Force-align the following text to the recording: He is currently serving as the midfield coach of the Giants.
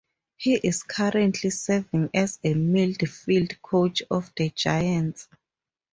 He 0.35 0.55
is 0.55 0.81
currently 0.81 1.51
serving 1.51 2.09
as 2.15 2.37
the 2.37 2.55
midfield 2.55 3.61
coach 3.61 4.01
of 4.09 4.33
the 4.35 4.49
Giants. 4.49 5.27